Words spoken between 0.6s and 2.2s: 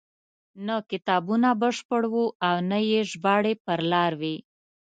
نه کتابونه بشپړ